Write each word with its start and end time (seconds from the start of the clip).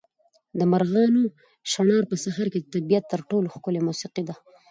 د 0.59 0.61
مرغانو 0.71 1.21
چڼهار 1.71 2.03
په 2.11 2.15
سهار 2.23 2.47
کې 2.53 2.59
د 2.61 2.67
طبیعت 2.73 3.03
تر 3.11 3.19
ټولو 3.29 3.47
ښکلې 3.55 3.81
موسیقي 3.87 4.23
ده. 4.29 4.35